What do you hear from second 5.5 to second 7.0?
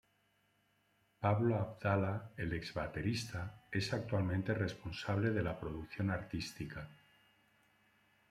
producción artística.